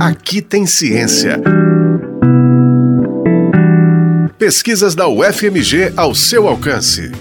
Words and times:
Aqui 0.00 0.42
tem 0.42 0.66
ciência. 0.66 1.40
Pesquisas 4.38 4.94
da 4.94 5.08
UFMG 5.08 5.92
ao 5.96 6.14
seu 6.14 6.48
alcance. 6.48 7.12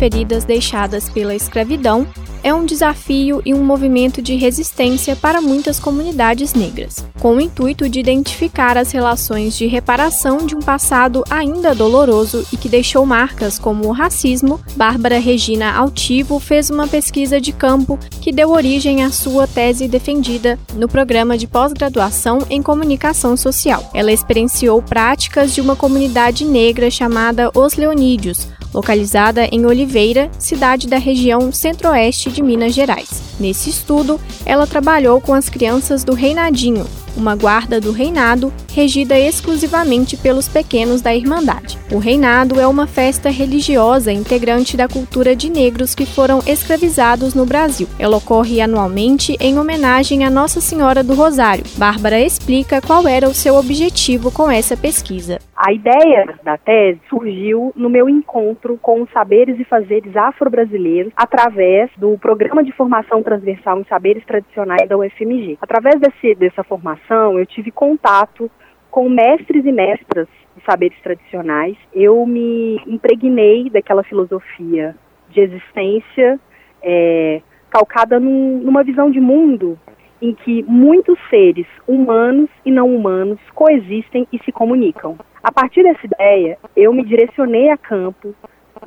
Feridas 0.00 0.44
deixadas 0.44 1.10
pela 1.10 1.34
escravidão 1.34 2.06
é 2.42 2.54
um 2.54 2.64
desafio 2.64 3.42
e 3.44 3.52
um 3.52 3.62
movimento 3.62 4.22
de 4.22 4.34
resistência 4.34 5.14
para 5.14 5.42
muitas 5.42 5.78
comunidades 5.78 6.54
negras, 6.54 7.04
com 7.20 7.36
o 7.36 7.40
intuito 7.40 7.86
de 7.86 8.00
identificar 8.00 8.78
as 8.78 8.92
relações 8.92 9.54
de 9.58 9.66
reparação 9.66 10.38
de 10.38 10.56
um 10.56 10.60
passado 10.60 11.22
ainda 11.28 11.74
doloroso 11.74 12.46
e 12.50 12.56
que 12.56 12.66
deixou 12.66 13.04
marcas 13.04 13.58
como 13.58 13.86
o 13.86 13.92
racismo. 13.92 14.58
Bárbara 14.74 15.18
Regina 15.18 15.70
Altivo 15.72 16.40
fez 16.40 16.70
uma 16.70 16.88
pesquisa 16.88 17.38
de 17.38 17.52
campo 17.52 17.98
que 18.22 18.32
deu 18.32 18.52
origem 18.52 19.04
à 19.04 19.10
sua 19.10 19.46
tese 19.46 19.86
defendida 19.86 20.58
no 20.72 20.88
programa 20.88 21.36
de 21.36 21.46
pós-graduação 21.46 22.38
em 22.48 22.62
comunicação 22.62 23.36
social. 23.36 23.90
Ela 23.92 24.12
experienciou 24.12 24.80
práticas 24.80 25.54
de 25.54 25.60
uma 25.60 25.76
comunidade 25.76 26.46
negra 26.46 26.90
chamada 26.90 27.50
Os 27.54 27.74
Leonídeos, 27.74 28.48
localizada 28.72 29.46
em 29.52 29.66
Oliveira, 29.66 30.30
cidade 30.38 30.86
da 30.86 30.98
região 30.98 31.52
centro-oeste 31.52 32.30
de 32.30 32.42
Minas 32.42 32.74
Gerais. 32.74 33.22
Nesse 33.38 33.70
estudo, 33.70 34.20
ela 34.44 34.66
trabalhou 34.66 35.20
com 35.20 35.34
as 35.34 35.48
crianças 35.48 36.04
do 36.04 36.14
Reinadinho, 36.14 36.86
uma 37.16 37.34
guarda 37.34 37.80
do 37.80 37.92
reinado 37.92 38.52
regida 38.72 39.18
exclusivamente 39.18 40.16
pelos 40.16 40.48
pequenos 40.48 41.00
da 41.00 41.14
Irmandade. 41.14 41.78
O 41.90 41.98
reinado 41.98 42.60
é 42.60 42.66
uma 42.66 42.86
festa 42.86 43.30
religiosa 43.30 44.12
integrante 44.12 44.76
da 44.76 44.88
cultura 44.88 45.34
de 45.34 45.50
negros 45.50 45.94
que 45.94 46.06
foram 46.06 46.42
escravizados 46.46 47.34
no 47.34 47.44
Brasil. 47.44 47.88
Ela 47.98 48.16
ocorre 48.16 48.60
anualmente 48.60 49.36
em 49.40 49.58
homenagem 49.58 50.24
a 50.24 50.30
Nossa 50.30 50.60
Senhora 50.60 51.02
do 51.02 51.14
Rosário. 51.14 51.64
Bárbara 51.76 52.20
explica 52.20 52.80
qual 52.80 53.06
era 53.06 53.28
o 53.28 53.34
seu 53.34 53.56
objetivo 53.56 54.30
com 54.30 54.50
essa 54.50 54.76
pesquisa. 54.76 55.40
A 55.62 55.74
ideia 55.74 56.38
da 56.42 56.56
tese 56.56 56.98
surgiu 57.10 57.70
no 57.76 57.90
meu 57.90 58.08
encontro 58.08 58.78
com 58.78 59.02
os 59.02 59.10
saberes 59.10 59.60
e 59.60 59.64
fazeres 59.64 60.16
afro-brasileiros 60.16 61.12
através 61.14 61.90
do 61.98 62.16
Programa 62.16 62.64
de 62.64 62.72
Formação 62.72 63.22
Transversal 63.22 63.78
em 63.78 63.84
Saberes 63.84 64.24
Tradicionais 64.24 64.88
da 64.88 64.96
UFMG. 64.96 65.58
Através 65.60 66.00
desse, 66.00 66.34
dessa 66.34 66.64
formação, 66.64 67.38
eu 67.38 67.44
tive 67.44 67.70
contato 67.70 68.50
com 68.90 69.06
mestres 69.10 69.66
e 69.66 69.70
mestras 69.70 70.28
de 70.56 70.64
saberes 70.64 70.98
tradicionais. 71.02 71.76
Eu 71.92 72.24
me 72.24 72.80
impregnei 72.86 73.68
daquela 73.68 74.02
filosofia 74.02 74.96
de 75.28 75.40
existência 75.40 76.40
é, 76.82 77.42
calcada 77.68 78.18
num, 78.18 78.62
numa 78.64 78.82
visão 78.82 79.10
de 79.10 79.20
mundo 79.20 79.78
em 80.22 80.32
que 80.32 80.62
muitos 80.62 81.18
seres 81.28 81.66
humanos 81.86 82.48
e 82.64 82.70
não 82.70 82.94
humanos 82.96 83.38
coexistem 83.54 84.26
e 84.32 84.38
se 84.42 84.50
comunicam. 84.50 85.18
A 85.42 85.50
partir 85.50 85.82
dessa 85.82 86.04
ideia, 86.04 86.58
eu 86.76 86.92
me 86.92 87.02
direcionei 87.02 87.70
a 87.70 87.76
campo. 87.76 88.34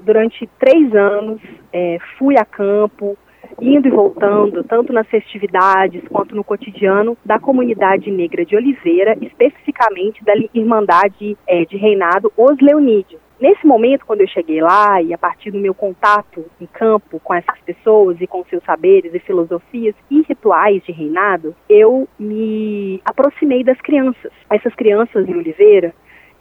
Durante 0.02 0.48
três 0.60 0.94
anos, 0.94 1.42
é, 1.72 1.98
fui 2.18 2.38
a 2.38 2.46
campo, 2.46 3.18
indo 3.60 3.88
e 3.88 3.92
voltando, 3.92 4.64
tanto 4.64 4.94
nas 4.94 5.08
festividades 5.08 6.04
quanto 6.10 6.36
no 6.36 6.44
cotidiano 6.44 7.18
da 7.26 7.40
comunidade 7.40 8.12
negra 8.12 8.46
de 8.46 8.56
Oliveira, 8.56 9.18
especificamente 9.20 10.24
da 10.24 10.34
Irmandade 10.54 11.36
é, 11.48 11.66
de 11.66 11.76
Reinado 11.76 12.32
Os 12.38 12.60
Leonídeos. 12.60 13.22
Nesse 13.40 13.66
momento, 13.66 14.06
quando 14.06 14.22
eu 14.22 14.28
cheguei 14.28 14.62
lá, 14.62 15.02
e 15.02 15.14
a 15.14 15.18
partir 15.18 15.52
do 15.52 15.58
meu 15.58 15.74
contato 15.74 16.46
em 16.62 16.66
campo 16.66 17.20
com 17.20 17.34
essas 17.34 17.60
pessoas 17.62 18.22
e 18.22 18.28
com 18.28 18.46
seus 18.46 18.64
saberes 18.64 19.14
e 19.14 19.20
filosofias 19.20 19.96
e 20.10 20.22
rituais 20.22 20.82
de 20.84 20.92
reinado, 20.92 21.54
eu 21.68 22.08
me 22.18 23.02
aproximei 23.04 23.64
das 23.64 23.80
crianças. 23.82 24.32
Essas 24.50 24.74
crianças 24.76 25.28
em 25.28 25.36
Oliveira, 25.36 25.94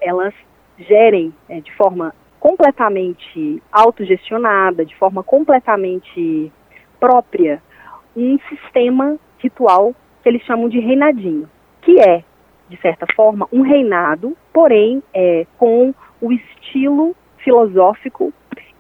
elas 0.02 0.34
gerem 0.78 1.32
é, 1.48 1.60
de 1.60 1.72
forma 1.76 2.14
completamente 2.40 3.62
autogestionada, 3.70 4.84
de 4.84 4.96
forma 4.96 5.22
completamente 5.22 6.52
própria, 6.98 7.62
um 8.16 8.38
sistema 8.48 9.16
ritual 9.38 9.94
que 10.22 10.28
eles 10.28 10.42
chamam 10.42 10.68
de 10.68 10.78
reinadinho, 10.78 11.48
que 11.82 12.00
é, 12.00 12.24
de 12.68 12.76
certa 12.80 13.06
forma, 13.14 13.48
um 13.52 13.62
reinado, 13.62 14.36
porém 14.52 15.02
é, 15.14 15.46
com 15.58 15.94
o 16.20 16.32
estilo 16.32 17.14
filosófico 17.38 18.32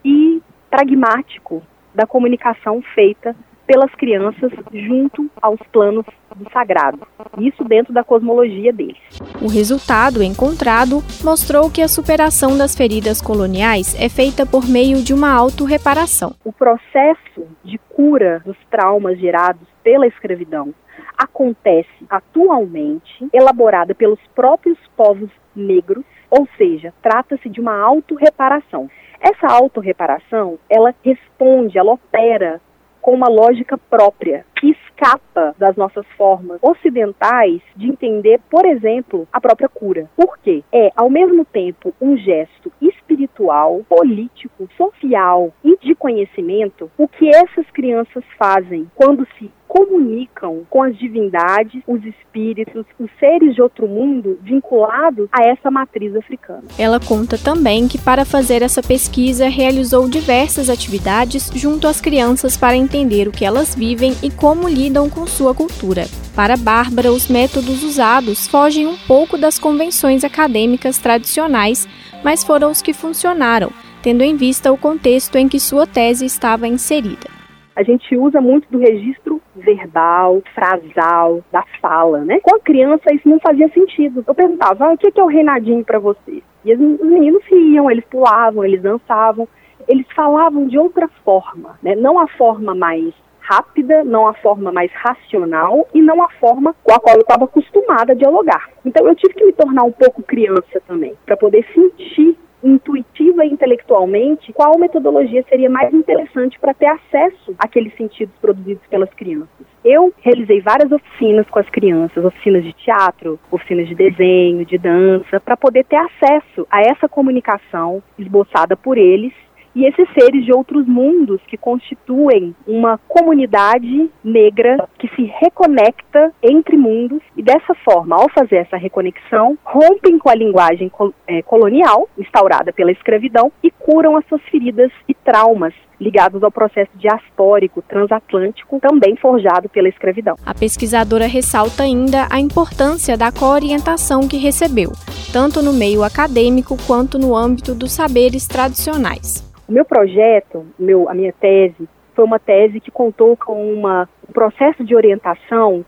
e 0.04 0.42
pragmático 0.70 1.62
da 1.94 2.06
comunicação 2.06 2.80
feita 2.94 3.36
pelas 3.66 3.94
crianças 3.94 4.52
junto 4.72 5.30
aos 5.40 5.60
planos 5.72 6.04
do 6.34 6.50
sagrado. 6.50 7.00
Isso 7.38 7.64
dentro 7.64 7.92
da 7.92 8.02
cosmologia 8.02 8.72
deles. 8.72 8.98
O 9.42 9.48
resultado 9.48 10.22
encontrado 10.22 11.02
mostrou 11.24 11.68
que 11.68 11.82
a 11.82 11.88
superação 11.88 12.56
das 12.56 12.76
feridas 12.76 13.20
coloniais 13.20 13.92
é 14.00 14.08
feita 14.08 14.46
por 14.46 14.68
meio 14.68 15.02
de 15.02 15.12
uma 15.12 15.32
autorreparação. 15.32 16.36
O 16.44 16.52
processo 16.52 17.48
de 17.64 17.76
cura 17.88 18.40
dos 18.44 18.56
traumas 18.70 19.18
gerados 19.18 19.66
pela 19.82 20.06
escravidão 20.06 20.72
acontece 21.18 22.06
atualmente, 22.08 23.26
elaborada 23.32 23.96
pelos 23.96 24.20
próprios 24.32 24.78
povos 24.96 25.28
negros, 25.56 26.04
ou 26.30 26.46
seja, 26.56 26.94
trata-se 27.02 27.48
de 27.48 27.60
uma 27.60 27.76
autorreparação. 27.80 28.88
Essa 29.20 29.48
autorreparação, 29.48 30.56
ela 30.70 30.94
responde, 31.04 31.76
ela 31.76 31.94
opera 31.94 32.60
com 33.00 33.12
uma 33.12 33.28
lógica 33.28 33.76
própria, 33.76 34.46
que 34.54 34.68
escapa 34.92 35.54
das 35.58 35.76
nossas 35.76 36.06
formas 36.16 36.58
ocidentais 36.62 37.60
de 37.76 37.88
entender, 37.88 38.40
por 38.50 38.64
exemplo, 38.64 39.26
a 39.32 39.40
própria 39.40 39.68
cura. 39.68 40.08
Por 40.16 40.38
quê? 40.38 40.62
É, 40.72 40.92
ao 40.94 41.10
mesmo 41.10 41.44
tempo, 41.44 41.94
um 42.00 42.16
gesto 42.16 42.72
espiritual, 42.80 43.82
político, 43.88 44.68
social 44.76 45.52
e 45.64 45.76
de 45.78 45.94
conhecimento, 45.94 46.90
o 46.96 47.08
que 47.08 47.28
essas 47.28 47.68
crianças 47.72 48.24
fazem 48.38 48.90
quando 48.94 49.26
se 49.38 49.50
comunicam 49.72 50.66
com 50.68 50.82
as 50.82 50.94
divindades, 50.98 51.82
os 51.86 52.04
espíritos, 52.04 52.84
os 52.98 53.10
seres 53.18 53.54
de 53.54 53.62
outro 53.62 53.88
mundo 53.88 54.38
vinculados 54.42 55.26
a 55.32 55.48
essa 55.48 55.70
matriz 55.70 56.14
africana. 56.14 56.64
Ela 56.78 57.00
conta 57.00 57.38
também 57.38 57.88
que 57.88 57.96
para 57.96 58.26
fazer 58.26 58.60
essa 58.60 58.82
pesquisa 58.82 59.48
realizou 59.48 60.10
diversas 60.10 60.68
atividades 60.68 61.50
junto 61.54 61.88
às 61.88 62.02
crianças 62.02 62.54
para 62.54 62.76
entender 62.76 63.26
o 63.26 63.32
que 63.32 63.46
elas 63.46 63.74
vivem 63.74 64.12
e 64.22 64.30
como 64.30 64.68
lidam 64.68 65.08
com 65.08 65.26
sua 65.26 65.54
cultura. 65.54 66.04
Para 66.36 66.58
Bárbara, 66.58 67.10
os 67.10 67.28
métodos 67.28 67.82
usados 67.82 68.46
fogem 68.46 68.86
um 68.86 68.98
pouco 69.08 69.38
das 69.38 69.58
convenções 69.58 70.22
acadêmicas 70.22 70.98
tradicionais, 70.98 71.88
mas 72.22 72.44
foram 72.44 72.70
os 72.70 72.82
que 72.82 72.92
funcionaram, 72.92 73.70
tendo 74.02 74.22
em 74.22 74.36
vista 74.36 74.70
o 74.70 74.76
contexto 74.76 75.36
em 75.36 75.48
que 75.48 75.58
sua 75.58 75.86
tese 75.86 76.26
estava 76.26 76.68
inserida. 76.68 77.31
A 77.74 77.82
gente 77.82 78.16
usa 78.16 78.40
muito 78.40 78.70
do 78.70 78.78
registro 78.78 79.40
verbal, 79.56 80.42
frasal, 80.54 81.42
da 81.50 81.64
fala, 81.80 82.24
né? 82.24 82.38
Com 82.40 82.56
a 82.56 82.60
criança 82.60 83.14
isso 83.14 83.28
não 83.28 83.40
fazia 83.40 83.68
sentido. 83.70 84.22
Eu 84.26 84.34
perguntava, 84.34 84.86
ah, 84.86 84.92
o 84.92 84.98
que 84.98 85.12
é 85.18 85.22
o 85.22 85.26
reinadinho 85.26 85.84
para 85.84 85.98
você? 85.98 86.42
E 86.64 86.74
os 86.74 86.78
meninos 86.78 87.42
riam, 87.44 87.90
eles 87.90 88.04
pulavam, 88.04 88.64
eles 88.64 88.82
dançavam, 88.82 89.48
eles 89.88 90.06
falavam 90.14 90.66
de 90.66 90.78
outra 90.78 91.08
forma, 91.24 91.78
né? 91.82 91.94
Não 91.96 92.18
a 92.18 92.28
forma 92.28 92.74
mais 92.74 93.12
rápida, 93.40 94.04
não 94.04 94.28
a 94.28 94.34
forma 94.34 94.70
mais 94.70 94.90
racional 94.92 95.86
e 95.92 96.00
não 96.00 96.22
a 96.22 96.28
forma 96.40 96.74
com 96.84 96.92
a 96.92 97.00
qual 97.00 97.16
eu 97.16 97.22
estava 97.22 97.44
acostumada 97.44 98.12
a 98.12 98.16
dialogar. 98.16 98.70
Então 98.84 99.06
eu 99.06 99.14
tive 99.16 99.34
que 99.34 99.44
me 99.44 99.52
tornar 99.52 99.82
um 99.82 99.92
pouco 99.92 100.22
criança 100.22 100.80
também, 100.86 101.14
para 101.26 101.36
poder 101.36 101.66
sentir 101.74 102.36
intuitiva 102.62 103.44
intelectualmente, 103.44 104.52
qual 104.52 104.78
metodologia 104.78 105.44
seria 105.48 105.68
mais 105.68 105.92
interessante 105.92 106.58
para 106.58 106.74
ter 106.74 106.86
acesso 106.86 107.54
àqueles 107.58 107.94
sentidos 107.96 108.34
produzidos 108.40 108.84
pelas 108.88 109.12
crianças. 109.14 109.66
Eu 109.84 110.12
realizei 110.20 110.60
várias 110.60 110.92
oficinas 110.92 111.48
com 111.50 111.58
as 111.58 111.68
crianças, 111.68 112.24
oficinas 112.24 112.62
de 112.62 112.72
teatro, 112.72 113.38
oficinas 113.50 113.88
de 113.88 113.94
desenho, 113.94 114.64
de 114.64 114.78
dança, 114.78 115.40
para 115.40 115.56
poder 115.56 115.84
ter 115.84 115.96
acesso 115.96 116.66
a 116.70 116.80
essa 116.80 117.08
comunicação 117.08 118.02
esboçada 118.18 118.76
por 118.76 118.96
eles 118.96 119.32
e 119.74 119.84
esses 119.86 120.08
seres 120.12 120.44
de 120.44 120.52
outros 120.52 120.86
mundos 120.86 121.40
que 121.46 121.56
constituem 121.56 122.54
uma 122.66 122.98
comunidade 123.08 124.10
negra 124.22 124.88
que 124.98 125.08
se 125.14 125.24
reconecta 125.40 126.32
entre 126.42 126.76
mundos 126.76 127.22
e 127.36 127.42
dessa 127.42 127.74
forma, 127.84 128.16
ao 128.16 128.28
fazer 128.30 128.56
essa 128.56 128.76
reconexão, 128.76 129.56
rompem 129.64 130.18
com 130.18 130.28
a 130.28 130.34
linguagem 130.34 130.90
é, 131.26 131.42
colonial 131.42 132.08
instaurada 132.18 132.72
pela 132.72 132.92
escravidão 132.92 133.50
e 133.62 133.70
curam 133.70 134.16
as 134.16 134.26
suas 134.26 134.42
feridas 134.42 134.90
e 135.08 135.14
traumas 135.14 135.74
ligados 136.00 136.42
ao 136.42 136.50
processo 136.50 136.90
diaspórico 136.96 137.80
transatlântico, 137.80 138.80
também 138.80 139.14
forjado 139.16 139.68
pela 139.68 139.88
escravidão. 139.88 140.36
A 140.44 140.52
pesquisadora 140.52 141.26
ressalta 141.26 141.84
ainda 141.84 142.26
a 142.28 142.40
importância 142.40 143.16
da 143.16 143.30
coorientação 143.30 144.26
que 144.26 144.36
recebeu, 144.36 144.90
tanto 145.32 145.62
no 145.62 145.72
meio 145.72 146.02
acadêmico 146.02 146.76
quanto 146.86 147.18
no 147.18 147.36
âmbito 147.36 147.72
dos 147.74 147.92
saberes 147.92 148.48
tradicionais. 148.48 149.51
Meu 149.72 149.86
projeto, 149.86 150.66
meu, 150.78 151.08
a 151.08 151.14
minha 151.14 151.32
tese, 151.32 151.88
foi 152.14 152.26
uma 152.26 152.38
tese 152.38 152.78
que 152.78 152.90
contou 152.90 153.34
com 153.38 153.72
uma, 153.72 154.06
um 154.28 154.30
processo 154.30 154.84
de 154.84 154.94
orientação 154.94 155.82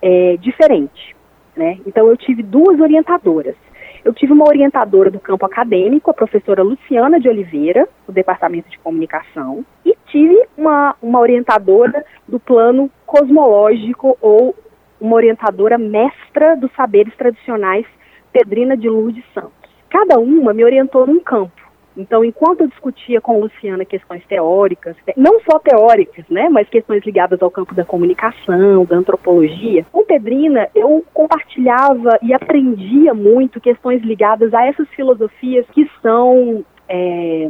é, 0.00 0.38
diferente. 0.38 1.14
Né? 1.54 1.78
Então, 1.86 2.08
eu 2.08 2.16
tive 2.16 2.42
duas 2.42 2.80
orientadoras. 2.80 3.54
Eu 4.02 4.14
tive 4.14 4.32
uma 4.32 4.48
orientadora 4.48 5.10
do 5.10 5.20
campo 5.20 5.44
acadêmico, 5.44 6.10
a 6.10 6.14
professora 6.14 6.62
Luciana 6.62 7.20
de 7.20 7.28
Oliveira, 7.28 7.86
do 8.06 8.12
Departamento 8.12 8.70
de 8.70 8.78
Comunicação, 8.78 9.66
e 9.84 9.94
tive 10.06 10.48
uma, 10.56 10.96
uma 11.02 11.20
orientadora 11.20 12.06
do 12.26 12.40
plano 12.40 12.90
cosmológico 13.04 14.16
ou 14.22 14.54
uma 14.98 15.14
orientadora 15.14 15.76
mestra 15.76 16.56
dos 16.56 16.72
saberes 16.72 17.14
tradicionais, 17.16 17.84
Pedrina 18.32 18.78
de 18.78 18.88
Lourdes 18.88 19.24
Santos. 19.34 19.70
Cada 19.90 20.18
uma 20.18 20.54
me 20.54 20.64
orientou 20.64 21.06
num 21.06 21.20
campo. 21.20 21.65
Então, 21.96 22.24
enquanto 22.24 22.60
eu 22.60 22.68
discutia 22.68 23.20
com 23.20 23.40
Luciana 23.40 23.84
questões 23.84 24.24
teóricas, 24.26 24.96
não 25.16 25.40
só 25.40 25.58
teóricas, 25.58 26.24
né, 26.28 26.48
mas 26.48 26.68
questões 26.68 27.04
ligadas 27.04 27.40
ao 27.40 27.50
campo 27.50 27.74
da 27.74 27.84
comunicação, 27.84 28.84
da 28.84 28.96
antropologia, 28.96 29.86
com 29.90 30.04
Pedrina 30.04 30.68
eu 30.74 31.04
compartilhava 31.14 32.18
e 32.22 32.34
aprendia 32.34 33.14
muito 33.14 33.60
questões 33.60 34.02
ligadas 34.02 34.52
a 34.52 34.66
essas 34.66 34.88
filosofias 34.90 35.66
que 35.72 35.90
são 36.02 36.64
é, 36.88 37.48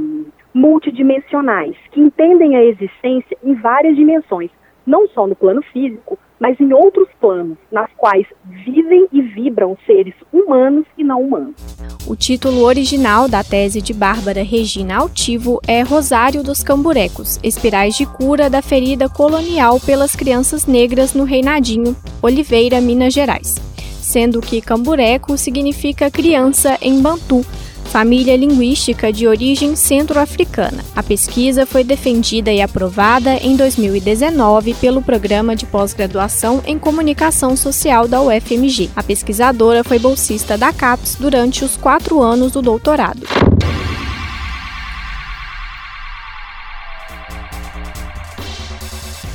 multidimensionais, 0.55 1.77
que 1.91 2.01
entendem 2.01 2.57
a 2.57 2.65
existência 2.65 3.37
em 3.43 3.55
várias 3.55 3.97
dimensões, 3.97 4.51
não 4.87 5.09
só 5.09 5.27
no 5.27 5.35
plano 5.35 5.63
físico, 5.63 6.19
mas 6.39 6.59
em 6.61 6.73
outros 6.73 7.06
nas 7.71 7.91
quais 7.97 8.27
vivem 8.45 9.07
e 9.13 9.21
vibram 9.21 9.77
seres 9.87 10.15
humanos 10.33 10.85
e 10.97 11.05
não 11.05 11.23
humanos. 11.23 11.55
O 12.07 12.15
título 12.15 12.63
original 12.63 13.29
da 13.29 13.43
tese 13.43 13.81
de 13.83 13.93
Bárbara 13.93 14.43
Regina 14.43 14.97
Altivo 14.97 15.61
é 15.67 15.83
Rosário 15.83 16.43
dos 16.43 16.63
Camburecos, 16.63 17.39
Espirais 17.43 17.97
de 17.97 18.07
Cura 18.07 18.49
da 18.49 18.63
Ferida 18.63 19.09
Colonial 19.09 19.81
pelas 19.81 20.15
Crianças 20.15 20.67
Negras 20.67 21.15
no 21.15 21.25
Reinadinho, 21.25 21.97
Oliveira, 22.23 22.81
Minas 22.81 23.13
Gerais. 23.13 23.57
Sendo 24.01 24.41
que 24.41 24.61
cambureco 24.61 25.37
significa 25.37 26.11
criança 26.11 26.79
em 26.81 27.03
Bantu, 27.03 27.45
família 27.87 28.37
linguística 28.37 29.13
de 29.13 29.27
origem 29.27 29.75
centro-africana. 29.75 30.85
A 30.95 31.03
pesquisa 31.03 31.65
foi 31.65 31.83
defendida 31.83 32.53
e 32.53 32.61
aprovada 32.61 33.35
em 33.37 33.57
2019 33.57 34.75
pelo 34.75 35.01
Programa 35.01 35.57
de 35.57 35.65
Pós-Graduação 35.65 36.63
em 36.67 36.79
Comunicação 36.79 37.57
Social 37.57 38.07
da 38.07 38.21
UFMG. 38.21 38.91
A 38.95 39.03
pesquisadora 39.03 39.83
foi 39.83 39.99
bolsista 39.99 40.59
da 40.59 40.73
CAPES 40.73 41.17
durante 41.19 41.65
os 41.65 41.77
quatro 41.77 42.21
anos 42.21 42.53
do 42.53 42.61
doutorado. 42.61 43.23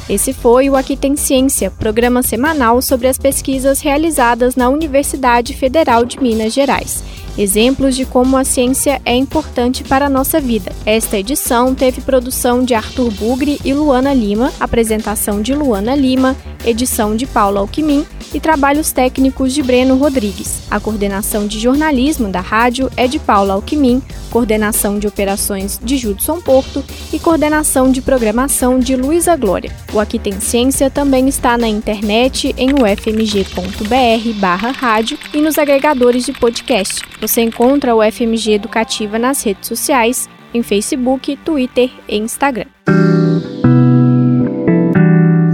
Esse 0.10 0.34
foi 0.34 0.70
o 0.70 0.76
Aqui 0.76 0.98
Tem 0.98 1.16
Ciência, 1.16 1.72
programa 1.72 2.22
semanal 2.22 2.82
sobre 2.82 3.08
as 3.08 3.18
pesquisas 3.18 3.80
realizadas 3.80 4.58
na 4.58 4.68
Universidade 4.68 5.54
Federal 5.54 6.04
de 6.04 6.22
Minas 6.22 6.54
Gerais 6.54 7.21
exemplos 7.38 7.96
de 7.96 8.06
como 8.06 8.38
a 8.38 8.44
ciência 8.44 9.02
é 9.06 9.16
importante 9.16 9.84
para 9.84 10.06
a 10.06 10.10
nossa 10.10 10.40
vida. 10.40 10.72
Esta 10.86 11.18
edição 11.18 11.74
teve 11.74 12.02
produção 12.02 12.64
de 12.64 12.74
Arthur 12.74 13.12
Bugre 13.12 13.60
e 13.64 13.74
Luana 13.74 14.14
Lima, 14.14 14.52
apresentação 14.60 15.42
de 15.42 15.54
Luana 15.54 15.96
Lima, 15.96 16.36
edição 16.66 17.16
de 17.16 17.26
Paulo 17.26 17.60
Alquimim 17.60 18.06
e 18.34 18.40
trabalhos 18.40 18.92
técnicos 18.92 19.54
de 19.54 19.62
Breno 19.62 19.96
Rodrigues. 19.96 20.62
A 20.70 20.80
coordenação 20.80 21.48
de 21.48 21.60
jornalismo 21.60 22.30
da 22.30 22.42
rádio 22.42 22.90
é 22.96 23.08
de 23.08 23.20
Paulo 23.20 23.52
Alquimim, 23.52 24.02
coordenação 24.30 24.98
de 24.98 25.08
operações 25.08 25.80
de 25.84 25.98
Judson 25.98 26.40
Porto 26.40 26.84
e 27.12 27.20
coordenação 27.20 27.92
de 27.92 28.02
programação 28.02 28.80
de 28.80 28.96
Luísa 28.96 29.36
Glória. 29.36 29.72
O 29.94 30.00
Aqui 30.00 30.18
Tem 30.18 30.40
Ciência 30.40 30.90
também 30.90 31.28
está 31.28 31.58
na 31.58 31.68
internet 31.68 32.54
em 32.58 32.70
ufmg.br 32.74 34.40
barra 34.40 34.72
rádio 34.72 35.18
e 35.34 35.42
nos 35.42 35.58
agregadores 35.58 36.26
de 36.26 36.34
podcast. 36.34 37.02
Você 37.20 37.42
encontra 37.42 37.96
o 37.96 38.02
FMG 38.02 38.54
Educativa 38.54 39.20
nas 39.20 39.44
redes 39.44 39.68
sociais, 39.68 40.30
em 40.54 40.64
Facebook, 40.64 41.38
Twitter 41.38 41.90
e 42.08 42.18
Instagram. 42.18 42.66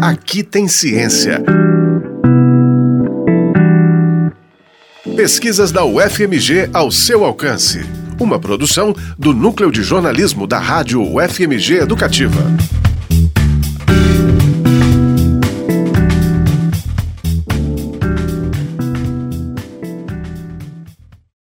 Aqui 0.01 0.43
tem 0.43 0.67
ciência. 0.67 1.43
Pesquisas 5.27 5.73
da 5.73 5.83
UFMG 5.83 6.69
ao 6.71 6.89
seu 6.89 7.25
alcance. 7.25 7.85
Uma 8.17 8.39
produção 8.39 8.95
do 9.19 9.33
Núcleo 9.33 9.69
de 9.69 9.83
Jornalismo 9.83 10.47
da 10.47 10.57
Rádio 10.57 11.01
UFMG 11.01 11.79
Educativa. 11.79 12.39